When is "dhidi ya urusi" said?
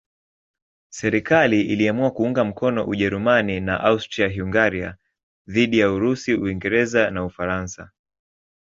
5.47-6.33